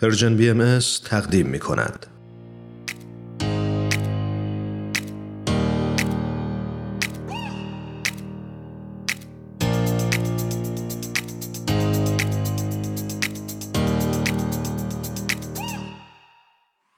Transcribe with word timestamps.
Persian 0.00 0.36
BM 0.36 0.78
تقدیم 1.04 1.46
می 1.46 1.58
کند. 1.58 2.06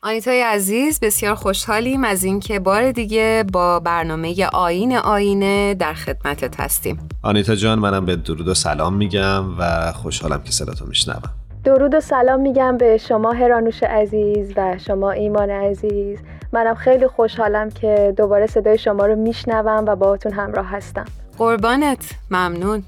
آنیتای 0.02 0.42
عزیز 0.42 1.00
بسیار 1.00 1.34
خوشحالیم 1.34 2.04
از 2.04 2.24
اینکه 2.24 2.58
بار 2.58 2.92
دیگه 2.92 3.44
با 3.52 3.80
برنامه 3.80 4.46
آین 4.46 4.96
آینه 4.96 5.74
در 5.74 5.94
خدمتت 5.94 6.60
هستیم 6.60 7.08
آنیتا 7.22 7.54
جان 7.54 7.78
منم 7.78 8.06
به 8.06 8.16
درود 8.16 8.48
و 8.48 8.54
سلام 8.54 8.94
میگم 8.94 9.58
و 9.58 9.92
خوشحالم 9.92 10.42
که 10.42 10.52
صداتو 10.52 10.86
میشنوم 10.86 11.39
درود 11.64 11.94
و 11.94 12.00
سلام 12.00 12.40
میگم 12.40 12.76
به 12.76 12.98
شما 12.98 13.32
هرانوش 13.32 13.82
عزیز 13.82 14.52
و 14.56 14.78
شما 14.78 15.10
ایمان 15.10 15.50
عزیز. 15.50 16.18
منم 16.52 16.74
خیلی 16.74 17.06
خوشحالم 17.06 17.70
که 17.70 18.14
دوباره 18.16 18.46
صدای 18.46 18.78
شما 18.78 19.06
رو 19.06 19.16
میشنوم 19.16 19.84
و 19.86 19.96
باهاتون 19.96 20.32
همراه 20.32 20.66
هستم. 20.66 21.04
قربانت 21.38 22.10
ممنون. 22.30 22.82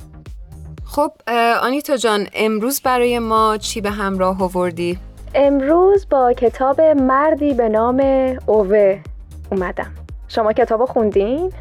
خب 0.85 1.13
آنیتا 1.63 1.97
جان 1.97 2.27
امروز 2.35 2.81
برای 2.81 3.19
ما 3.19 3.57
چی 3.57 3.81
به 3.81 3.91
همراه 3.91 4.43
آوردی؟ 4.43 4.99
امروز 5.35 6.07
با 6.11 6.33
کتاب 6.33 6.81
مردی 6.81 7.55
به 7.55 7.69
نام 7.69 8.01
اوه 8.47 9.01
اومدم. 9.51 9.91
شما 10.29 10.53
کتاب 10.53 10.85
خوندین؟ 10.85 11.53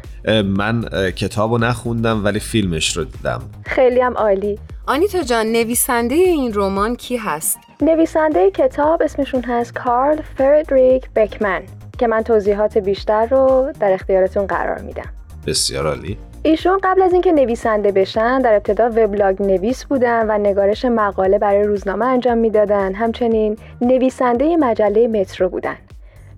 من 0.44 0.84
کتاب 1.16 1.52
رو 1.52 1.58
نخوندم 1.58 2.24
ولی 2.24 2.40
فیلمش 2.40 2.96
رو 2.96 3.04
دیدم. 3.04 3.42
خیلی 3.66 4.00
هم 4.00 4.14
عالی. 4.14 4.58
آنیتا 4.86 5.22
جان 5.22 5.46
نویسنده 5.46 6.14
این 6.14 6.52
رمان 6.54 6.96
کی 6.96 7.16
هست؟ 7.16 7.58
نویسنده 7.80 8.50
کتاب 8.50 9.02
اسمشون 9.02 9.42
هست 9.42 9.74
کارل 9.74 10.22
فردریک 10.38 11.10
بکمن 11.16 11.62
که 11.98 12.06
من 12.06 12.22
توضیحات 12.22 12.78
بیشتر 12.78 13.26
رو 13.26 13.72
در 13.80 13.92
اختیارتون 13.92 14.46
قرار 14.46 14.78
میدم. 14.78 15.08
بسیار 15.46 15.86
عالی. 15.86 16.18
ایشون 16.42 16.80
قبل 16.82 17.02
از 17.02 17.12
اینکه 17.12 17.32
نویسنده 17.32 17.92
بشن 17.92 18.38
در 18.38 18.54
ابتدا 18.54 18.86
وبلاگ 18.86 19.42
نویس 19.42 19.84
بودن 19.84 20.30
و 20.30 20.38
نگارش 20.38 20.84
مقاله 20.84 21.38
برای 21.38 21.62
روزنامه 21.62 22.06
انجام 22.06 22.38
می‌دادن. 22.38 22.94
همچنین 22.94 23.56
نویسنده 23.80 24.56
مجله 24.56 25.08
مترو 25.08 25.48
بودن. 25.48 25.76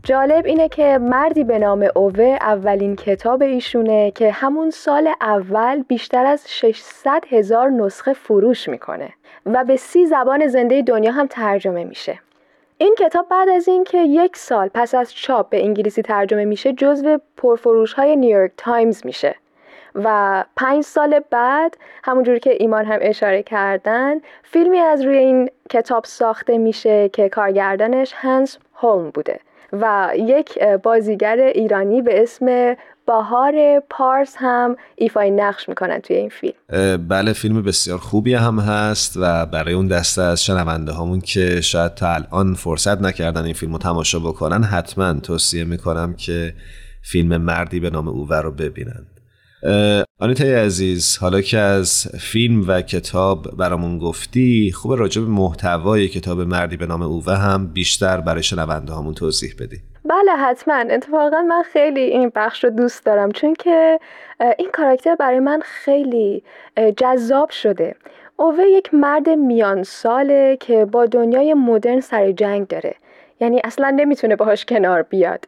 جالب 0.05 0.47
اینه 0.47 0.69
که 0.69 0.99
مردی 0.99 1.45
به 1.45 1.59
نام 1.59 1.89
اوه 1.95 2.39
اولین 2.41 2.97
کتاب 2.97 3.43
ایشونه 3.43 4.11
که 4.11 4.31
همون 4.31 4.71
سال 4.71 5.13
اول 5.21 5.83
بیشتر 5.83 6.27
از 6.27 6.45
600 6.47 7.25
هزار 7.29 7.71
نسخه 7.71 8.13
فروش 8.13 8.69
می‌کنه 8.69 9.09
و 9.47 9.65
به 9.65 9.77
سی 9.77 10.07
زبان 10.07 10.47
زنده 10.47 10.83
دنیا 10.83 11.13
هم 11.13 11.27
ترجمه 11.27 11.85
میشه. 11.85 12.19
این 12.79 12.95
کتاب 12.99 13.29
بعد 13.29 13.49
از 13.49 13.69
اینکه 13.69 13.99
یک 13.99 14.37
سال 14.37 14.71
پس 14.75 14.95
از 14.95 15.15
چاپ 15.15 15.49
به 15.49 15.65
انگلیسی 15.65 16.03
ترجمه 16.03 16.45
میشه 16.45 16.73
جزو 16.73 17.19
پرفروش 17.37 17.93
های 17.93 18.17
نیویورک 18.17 18.53
تایمز 18.57 19.07
میشه 19.07 19.35
و 19.95 20.45
پنج 20.57 20.85
سال 20.85 21.21
بعد 21.31 21.77
همونجوری 22.05 22.41
که 22.41 22.57
ایمان 22.61 22.85
هم 22.85 22.99
اشاره 23.03 23.43
کردن 23.43 24.21
فیلمی 24.43 24.79
از 24.79 25.03
روی 25.03 25.17
این 25.17 25.51
کتاب 25.71 26.05
ساخته 26.05 26.59
میشه 26.59 27.09
که 27.09 27.29
کارگردانش 27.29 28.13
هنس 28.17 28.59
هولم 28.75 29.11
بوده. 29.11 29.41
و 29.81 30.13
یک 30.17 30.59
بازیگر 30.83 31.39
ایرانی 31.55 32.03
به 32.03 32.23
اسم 32.23 32.75
بهار 33.07 33.83
پارس 33.91 34.35
هم 34.39 34.77
ایفای 34.97 35.31
نقش 35.31 35.69
می‌کنن 35.69 35.99
توی 35.99 36.17
این 36.17 36.29
فیلم. 36.29 37.09
بله 37.09 37.33
فیلم 37.33 37.63
بسیار 37.63 37.99
خوبی 37.99 38.35
هم 38.35 38.59
هست 38.59 39.17
و 39.21 39.47
برای 39.47 39.75
اون 39.75 39.87
دسته 39.87 40.23
از 40.23 40.45
شنونده 40.45 40.93
همون 40.93 41.21
که 41.21 41.61
شاید 41.61 41.95
تا 41.95 42.15
الان 42.15 42.55
فرصت 42.55 43.01
نکردن 43.01 43.45
این 43.45 43.55
فیلم 43.55 43.73
رو 43.73 43.79
تماشا 43.79 44.19
بکنن 44.19 44.63
حتما 44.63 45.13
توصیه 45.13 45.65
می‌کنم 45.65 46.15
که 46.15 46.55
فیلم 47.03 47.37
مردی 47.37 47.81
به 47.81 47.91
نام 47.91 48.09
اوور 48.09 48.43
رو 48.43 48.51
ببینن. 48.51 49.07
آنیتای 50.21 50.55
عزیز 50.55 51.19
حالا 51.19 51.41
که 51.41 51.59
از 51.59 52.07
فیلم 52.21 52.65
و 52.69 52.83
کتاب 52.83 53.57
برامون 53.59 53.99
گفتی 53.99 54.73
خوب 54.75 54.93
راجع 54.93 55.23
به 55.23 55.29
محتوای 55.29 56.09
کتاب 56.09 56.41
مردی 56.41 56.77
به 56.77 56.87
نام 56.87 57.03
اوه 57.03 57.37
هم 57.37 57.67
بیشتر 57.67 58.21
برای 58.21 58.43
شنونده 58.43 58.93
همون 58.93 59.15
توضیح 59.15 59.55
بدی. 59.61 59.77
بله 60.05 60.33
حتما. 60.33 60.75
اتفاقا 60.75 61.43
من 61.43 61.63
خیلی 61.73 62.01
این 62.01 62.33
بخش 62.35 62.65
رو 62.65 62.71
دوست 62.71 63.07
دارم 63.07 63.33
چون 63.33 63.55
که 63.55 63.99
این 64.59 64.69
کاراکتر 64.73 65.15
برای 65.15 65.41
من 65.41 65.61
خیلی 65.65 66.43
جذاب 66.97 67.51
شده. 67.51 67.95
اوه 68.37 68.65
یک 68.65 68.95
مرد 68.95 69.29
میان 69.29 69.83
ساله 69.83 70.57
که 70.61 70.85
با 70.85 71.07
دنیای 71.07 71.55
مدرن 71.55 72.01
سر 72.01 72.33
جنگ 72.33 72.67
داره. 72.67 72.95
یعنی 73.41 73.61
اصلا 73.65 73.91
نمی‌تونه 73.91 74.37
باهاش 74.37 74.65
کنار 74.65 75.03
بیاد. 75.03 75.45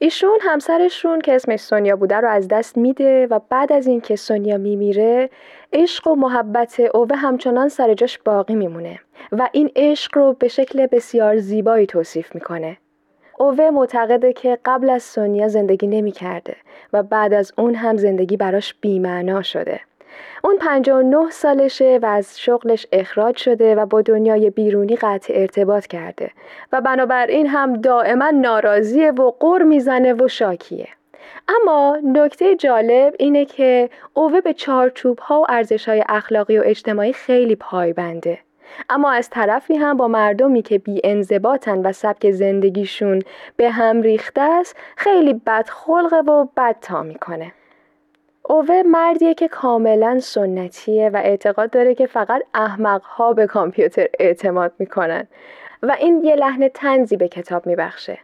ایشون 0.00 0.38
همسرشون 0.42 1.20
که 1.20 1.34
اسمش 1.34 1.60
سونیا 1.60 1.96
بوده 1.96 2.16
رو 2.16 2.28
از 2.28 2.48
دست 2.48 2.76
میده 2.76 3.26
و 3.26 3.40
بعد 3.48 3.72
از 3.72 3.86
اینکه 3.86 4.16
سونیا 4.16 4.58
میمیره 4.58 5.30
عشق 5.72 6.08
و 6.08 6.14
محبت 6.14 6.80
اوه 6.80 7.16
همچنان 7.16 7.68
سر 7.68 7.94
جاش 7.94 8.18
باقی 8.18 8.54
میمونه 8.54 9.00
و 9.32 9.48
این 9.52 9.70
عشق 9.76 10.16
رو 10.16 10.32
به 10.32 10.48
شکل 10.48 10.86
بسیار 10.86 11.36
زیبایی 11.36 11.86
توصیف 11.86 12.34
می‌کنه. 12.34 12.76
اوه 13.38 13.70
معتقده 13.70 14.32
که 14.32 14.58
قبل 14.64 14.90
از 14.90 15.02
سونیا 15.02 15.48
زندگی 15.48 15.86
نمی‌کرده 15.86 16.56
و 16.92 17.02
بعد 17.02 17.34
از 17.34 17.52
اون 17.58 17.74
هم 17.74 17.96
زندگی 17.96 18.36
براش 18.36 18.74
بیمعنا 18.80 19.42
شده. 19.42 19.80
اون 20.44 20.58
59 20.58 21.30
سالشه 21.30 21.98
و 22.02 22.06
از 22.06 22.40
شغلش 22.40 22.86
اخراج 22.92 23.36
شده 23.36 23.74
و 23.74 23.86
با 23.86 24.02
دنیای 24.02 24.50
بیرونی 24.50 24.96
قطع 24.96 25.32
ارتباط 25.36 25.86
کرده. 25.86 26.30
و 26.72 26.80
بنابراین 26.80 27.46
هم 27.46 27.72
دائما 27.80 28.30
ناراضیه 28.30 29.10
و 29.10 29.32
قر 29.40 29.62
می‌زنه 29.62 30.12
و 30.12 30.28
شاکیه. 30.28 30.88
اما 31.48 31.98
نکته 32.04 32.56
جالب 32.56 33.14
اینه 33.18 33.44
که 33.44 33.90
اوه 34.14 34.40
به 34.40 34.52
چارچوب 34.52 35.18
ها 35.18 35.40
و 35.40 35.46
ارزش 35.48 35.88
های 35.88 36.04
اخلاقی 36.08 36.58
و 36.58 36.62
اجتماعی 36.64 37.12
خیلی 37.12 37.56
پایبنده 37.56 38.38
اما 38.90 39.12
از 39.12 39.30
طرفی 39.30 39.74
هم 39.74 39.96
با 39.96 40.08
مردمی 40.08 40.62
که 40.62 40.78
بی 40.78 41.00
انضباطن 41.04 41.78
و 41.78 41.92
سبک 41.92 42.30
زندگیشون 42.30 43.22
به 43.56 43.70
هم 43.70 44.02
ریخته 44.02 44.40
است 44.40 44.76
خیلی 44.96 45.34
بدخلقه 45.46 46.16
و 46.16 46.46
بد 46.56 46.76
تا 46.80 47.02
می‌کنه. 47.02 47.52
اوه 48.50 48.82
مردیه 48.82 49.34
که 49.34 49.48
کاملا 49.48 50.20
سنتیه 50.20 51.08
و 51.08 51.16
اعتقاد 51.16 51.70
داره 51.70 51.94
که 51.94 52.06
فقط 52.06 52.42
احمقها 52.54 53.32
به 53.32 53.46
کامپیوتر 53.46 54.06
اعتماد 54.18 54.72
می‌کنن 54.78 55.26
و 55.82 55.96
این 55.98 56.24
یه 56.24 56.36
لحن 56.36 56.68
تنزی 56.68 57.16
به 57.16 57.28
کتاب 57.28 57.66
میبخشه. 57.66 58.18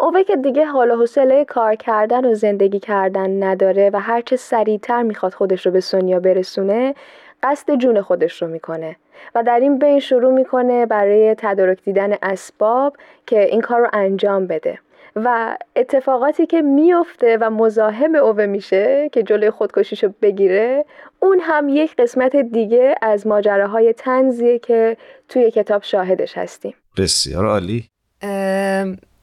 اوه 0.00 0.22
که 0.22 0.36
دیگه 0.36 0.64
حال 0.64 0.90
و 0.90 0.96
حوصله 0.96 1.44
کار 1.44 1.74
کردن 1.74 2.24
و 2.24 2.34
زندگی 2.34 2.78
کردن 2.78 3.42
نداره 3.42 3.90
و 3.92 4.00
هرچه 4.00 4.36
سریعتر 4.36 5.02
می‌خواد 5.02 5.34
خودش 5.34 5.66
رو 5.66 5.72
به 5.72 5.80
سونیا 5.80 6.20
برسونه 6.20 6.94
قصد 7.42 7.74
جون 7.74 8.00
خودش 8.00 8.42
رو 8.42 8.48
می‌کنه 8.48 8.96
و 9.34 9.42
در 9.42 9.60
این 9.60 9.78
بین 9.78 10.00
شروع 10.00 10.32
می‌کنه 10.32 10.86
برای 10.86 11.34
تدارک 11.38 11.82
دیدن 11.84 12.16
اسباب 12.22 12.96
که 13.26 13.40
این 13.44 13.60
کار 13.60 13.80
رو 13.80 13.88
انجام 13.92 14.46
بده. 14.46 14.78
و 15.16 15.56
اتفاقاتی 15.76 16.46
که 16.46 16.62
میفته 16.62 17.38
و 17.40 17.50
مزاحم 17.50 18.14
اوه 18.14 18.46
میشه 18.46 19.10
که 19.12 19.22
جلوی 19.22 19.50
خودکشیشو 19.50 20.12
بگیره 20.22 20.84
اون 21.20 21.40
هم 21.42 21.68
یک 21.68 21.96
قسمت 21.96 22.36
دیگه 22.36 22.94
از 23.02 23.26
ماجراهای 23.26 23.92
تنزیه 23.92 24.58
که 24.58 24.96
توی 25.28 25.50
کتاب 25.50 25.82
شاهدش 25.82 26.38
هستیم. 26.38 26.74
بسیار 26.96 27.46
عالی. 27.46 27.88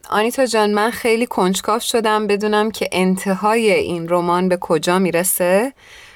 آنیتا 0.10 0.46
جان 0.46 0.74
من 0.74 0.90
خیلی 0.90 1.26
کنجکاف 1.26 1.82
شدم 1.82 2.28
بدونم 2.28 2.72
که 2.72 2.90
انتهای 2.92 3.72
این 3.72 4.10
رمان 4.10 4.50
به 4.50 4.58
کجا 4.58 5.00
می‌رسه 5.00 5.74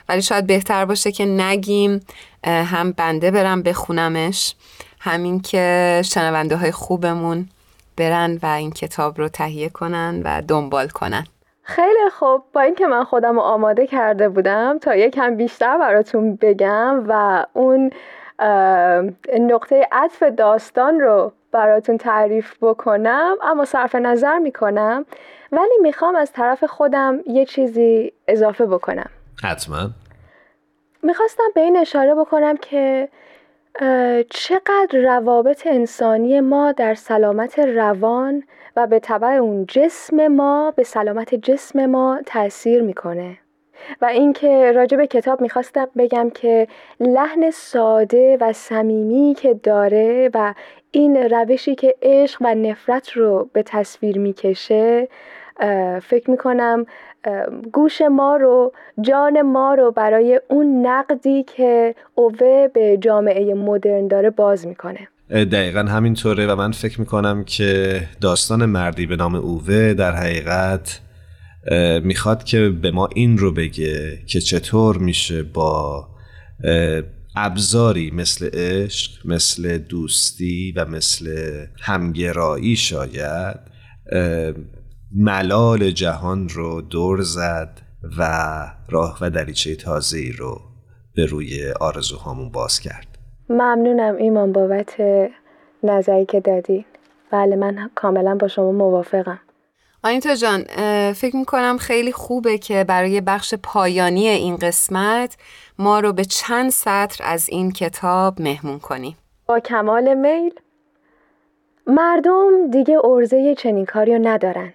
ولی 0.09 0.21
شاید 0.21 0.47
بهتر 0.47 0.85
باشه 0.85 1.11
که 1.11 1.25
نگیم 1.25 1.99
هم 2.43 2.91
بنده 2.91 3.31
برم 3.31 3.63
بخونمش 3.63 4.55
همین 4.99 5.41
که 5.41 6.01
شنونده 6.05 6.55
های 6.55 6.71
خوبمون 6.71 7.49
برن 7.97 8.39
و 8.43 8.45
این 8.45 8.71
کتاب 8.71 9.17
رو 9.17 9.29
تهیه 9.29 9.69
کنن 9.69 10.21
و 10.25 10.41
دنبال 10.47 10.87
کنن. 10.87 11.23
خیلی 11.63 12.09
خوب. 12.09 12.43
با 12.53 12.61
اینکه 12.61 12.87
من 12.87 13.03
خودم 13.03 13.35
رو 13.35 13.41
آماده 13.41 13.87
کرده 13.87 14.29
بودم 14.29 14.77
تا 14.81 14.95
یکم 14.95 15.35
بیشتر 15.35 15.77
براتون 15.77 16.35
بگم 16.35 17.03
و 17.07 17.45
اون 17.53 17.91
نقطه 19.39 19.87
عطف 19.91 20.23
داستان 20.23 20.99
رو 20.99 21.31
براتون 21.51 21.97
تعریف 21.97 22.55
بکنم 22.61 23.35
اما 23.41 23.65
صرف 23.65 23.95
نظر 23.95 24.37
می‌کنم 24.37 25.05
ولی 25.51 25.73
می‌خوام 25.81 26.15
از 26.15 26.31
طرف 26.31 26.63
خودم 26.63 27.19
یه 27.25 27.45
چیزی 27.45 28.13
اضافه 28.27 28.65
بکنم. 28.65 29.09
حتما. 29.43 29.89
می‌خواستم 31.03 31.43
به 31.55 31.61
این 31.61 31.77
اشاره 31.77 32.15
بکنم 32.15 32.57
که 32.57 33.09
چقدر 34.29 34.99
روابط 35.03 35.67
انسانی 35.67 36.39
ما 36.39 36.71
در 36.71 36.95
سلامت 36.95 37.59
روان 37.59 38.43
و 38.75 38.87
به 38.87 38.99
طبع 38.99 39.27
اون 39.27 39.65
جسم 39.65 40.27
ما 40.27 40.73
به 40.75 40.83
سلامت 40.83 41.35
جسم 41.35 41.85
ما 41.85 42.21
تاثیر 42.25 42.81
می‌کنه. 42.81 43.37
و 44.01 44.05
اینکه 44.05 44.71
راجع 44.71 44.97
به 44.97 45.07
کتاب 45.07 45.41
می‌خواستم 45.41 45.87
بگم 45.97 46.29
که 46.29 46.67
لحن 46.99 47.51
ساده 47.51 48.37
و 48.41 48.53
صمیمی 48.53 49.35
که 49.37 49.53
داره 49.53 50.29
و 50.33 50.53
این 50.91 51.17
روشی 51.17 51.75
که 51.75 51.95
عشق 52.01 52.41
و 52.41 52.55
نفرت 52.55 53.09
رو 53.09 53.49
به 53.53 53.63
تصویر 53.63 54.19
می‌کشه 54.19 55.07
فکر 56.01 56.31
می‌کنم 56.31 56.85
گوش 57.73 58.01
ما 58.01 58.35
رو 58.35 58.73
جان 59.01 59.41
ما 59.41 59.73
رو 59.73 59.91
برای 59.91 60.41
اون 60.49 60.85
نقدی 60.85 61.43
که 61.43 61.95
اوه 62.15 62.67
به 62.73 62.97
جامعه 63.01 63.53
مدرن 63.53 64.07
داره 64.07 64.29
باز 64.29 64.67
می‌کنه. 64.67 65.07
دقیقا 65.29 65.79
همینطوره 65.79 66.47
و 66.47 66.55
من 66.55 66.71
فکر 66.71 66.99
می‌کنم 66.99 67.43
که 67.43 68.01
داستان 68.21 68.65
مردی 68.65 69.05
به 69.05 69.15
نام 69.15 69.35
اوه 69.35 69.93
در 69.93 70.11
حقیقت 70.11 70.99
می‌خواد 72.03 72.43
که 72.43 72.69
به 72.69 72.91
ما 72.91 73.09
این 73.15 73.37
رو 73.37 73.51
بگه 73.51 74.17
که 74.27 74.39
چطور 74.39 74.97
میشه 74.97 75.43
با 75.43 76.07
ابزاری 77.35 78.11
مثل 78.11 78.49
عشق 78.53 79.11
مثل 79.25 79.77
دوستی 79.77 80.73
و 80.75 80.85
مثل 80.85 81.51
همگرایی 81.81 82.75
شاید 82.75 83.59
ملال 85.15 85.91
جهان 85.91 86.49
رو 86.49 86.81
دور 86.81 87.21
زد 87.21 87.81
و 88.17 88.23
راه 88.89 89.17
و 89.21 89.29
دریچه 89.29 89.75
تازه 89.75 90.31
رو 90.37 90.61
به 91.15 91.25
روی 91.25 91.73
آرزوهامون 91.79 92.51
باز 92.51 92.79
کرد. 92.79 93.07
ممنونم 93.49 94.15
ایمان 94.15 94.51
بابت 94.51 94.95
نظری 95.83 96.25
که 96.25 96.39
دادی. 96.39 96.85
بله 97.31 97.55
من 97.55 97.89
کاملا 97.95 98.35
با 98.35 98.47
شما 98.47 98.71
موافقم. 98.71 99.39
آنیتا 100.03 100.35
جان 100.35 100.63
فکر 101.13 101.35
می‌کنم 101.35 101.77
خیلی 101.77 102.11
خوبه 102.11 102.57
که 102.57 102.83
برای 102.83 103.21
بخش 103.21 103.53
پایانی 103.63 104.27
این 104.27 104.55
قسمت 104.55 105.37
ما 105.79 105.99
رو 105.99 106.13
به 106.13 106.25
چند 106.25 106.69
سطر 106.69 107.23
از 107.23 107.49
این 107.49 107.71
کتاب 107.71 108.41
مهمون 108.41 108.79
کنیم 108.79 109.17
با 109.45 109.59
کمال 109.59 110.13
میل 110.13 110.53
مردم 111.87 112.71
دیگه 112.71 113.05
ارزه 113.05 113.55
چنین 113.57 113.85
کاری 113.85 114.13
رو 114.13 114.27
ندارن. 114.27 114.73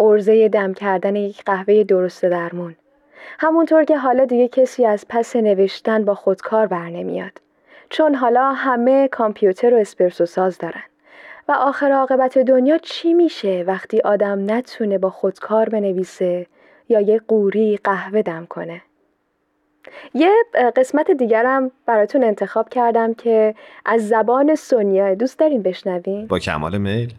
ارزه 0.00 0.48
دم 0.48 0.72
کردن 0.74 1.16
یک 1.16 1.44
قهوه 1.44 1.84
درست 1.84 2.24
درمون. 2.24 2.76
همونطور 3.38 3.84
که 3.84 3.98
حالا 3.98 4.24
دیگه 4.24 4.48
کسی 4.48 4.86
از 4.86 5.04
پس 5.08 5.36
نوشتن 5.36 6.04
با 6.04 6.14
خودکار 6.14 6.66
بر 6.66 6.88
نمیاد. 6.88 7.32
چون 7.90 8.14
حالا 8.14 8.52
همه 8.52 9.08
کامپیوتر 9.08 9.74
و 9.74 9.76
اسپرسو 9.76 10.26
ساز 10.26 10.58
دارن. 10.58 10.82
و 11.48 11.52
آخر 11.52 11.92
عاقبت 11.92 12.38
دنیا 12.38 12.78
چی 12.78 13.14
میشه 13.14 13.64
وقتی 13.66 14.00
آدم 14.00 14.50
نتونه 14.50 14.98
با 14.98 15.10
خودکار 15.10 15.68
بنویسه 15.68 16.46
یا 16.88 17.00
یه 17.00 17.20
قوری 17.28 17.78
قهوه 17.84 18.22
دم 18.22 18.46
کنه؟ 18.46 18.82
یه 20.14 20.30
قسمت 20.76 21.10
دیگرم 21.10 21.70
براتون 21.86 22.24
انتخاب 22.24 22.68
کردم 22.68 23.14
که 23.14 23.54
از 23.84 24.08
زبان 24.08 24.54
سونیا. 24.54 25.14
دوست 25.14 25.38
دارین 25.38 25.62
بشنوین؟ 25.62 26.26
با 26.26 26.38
کمال 26.38 26.78
میل. 26.78 27.14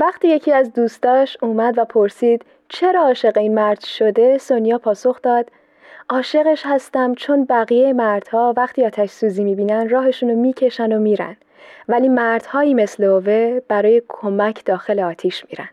وقتی 0.00 0.28
یکی 0.28 0.52
از 0.52 0.72
دوستاش 0.72 1.36
اومد 1.42 1.78
و 1.78 1.84
پرسید 1.84 2.44
چرا 2.68 3.02
عاشق 3.02 3.38
این 3.38 3.54
مرد 3.54 3.80
شده؟ 3.80 4.38
سونیا 4.38 4.78
پاسخ 4.78 5.22
داد 5.22 5.50
عاشقش 6.08 6.62
هستم 6.66 7.14
چون 7.14 7.44
بقیه 7.44 7.92
مردها 7.92 8.54
وقتی 8.56 8.84
آتش 8.84 9.10
سوزی 9.10 9.44
می‌بینن 9.44 9.88
راهشونو 9.88 10.36
می‌کشن 10.36 10.92
و 10.92 10.98
میرن. 10.98 11.36
ولی 11.88 12.08
مردهایی 12.08 12.74
مثل 12.74 13.04
اوه 13.04 13.60
برای 13.68 14.02
کمک 14.08 14.64
داخل 14.64 15.00
آتیش 15.00 15.44
میرن. 15.50 15.68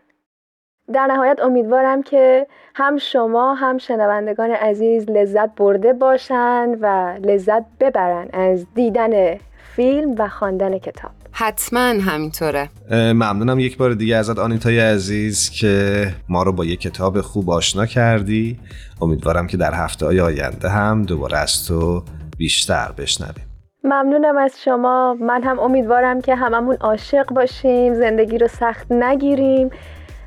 در 0.92 1.06
نهایت 1.06 1.42
امیدوارم 1.42 2.02
که 2.02 2.46
هم 2.74 2.96
شما 2.96 3.54
هم 3.54 3.78
شنوندگان 3.78 4.50
عزیز 4.50 5.10
لذت 5.10 5.54
برده 5.54 5.92
باشن 5.92 6.78
و 6.80 7.16
لذت 7.22 7.64
ببرن 7.80 8.28
از 8.32 8.66
دیدن 8.74 9.34
فیلم 9.76 10.14
و 10.18 10.28
خواندن 10.28 10.78
کتاب. 10.78 11.25
حتما 11.38 11.80
همینطوره. 11.80 12.68
ممنونم 12.90 13.58
یک 13.58 13.76
بار 13.76 13.94
دیگه 13.94 14.16
ازت 14.16 14.38
آنیتای 14.38 14.80
عزیز 14.80 15.50
که 15.50 16.06
ما 16.28 16.42
رو 16.42 16.52
با 16.52 16.64
یک 16.64 16.80
کتاب 16.80 17.20
خوب 17.20 17.50
آشنا 17.50 17.86
کردی. 17.86 18.58
امیدوارم 19.02 19.46
که 19.46 19.56
در 19.56 19.74
هفته 19.74 20.06
های 20.06 20.20
آینده 20.20 20.68
هم 20.68 21.02
دوباره 21.02 21.38
از 21.38 21.66
تو 21.66 22.02
بیشتر 22.38 22.92
بشنویم. 22.98 23.44
ممنونم 23.84 24.36
از 24.36 24.54
شما. 24.64 25.16
من 25.20 25.42
هم 25.42 25.58
امیدوارم 25.58 26.20
که 26.20 26.34
هممون 26.34 26.76
عاشق 26.80 27.26
باشیم 27.26 27.94
زندگی 27.94 28.38
رو 28.38 28.48
سخت 28.48 28.92
نگیریم 28.92 29.70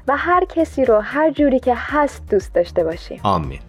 و 0.07 0.17
هر 0.17 0.45
کسی 0.45 0.85
رو 0.85 1.00
هر 1.00 1.31
جوری 1.31 1.59
که 1.59 1.73
هست 1.77 2.23
دوست 2.29 2.56
داشته 2.56 2.83
باشیم. 2.83 3.19
آمین. 3.23 3.59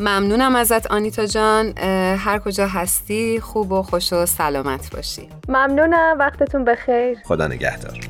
ممنونم 0.00 0.56
ازت 0.56 0.86
آنیتا 0.86 1.26
جان. 1.26 1.78
هر 2.18 2.38
کجا 2.38 2.66
هستی 2.66 3.40
خوب 3.40 3.72
و 3.72 3.82
خوش 3.82 4.12
و 4.12 4.26
سلامت 4.26 4.90
باشی. 4.94 5.28
ممنونم 5.48 6.16
وقتتون 6.18 6.64
بخیر. 6.64 7.18
خدا 7.24 7.46
نگهدار. 7.46 8.00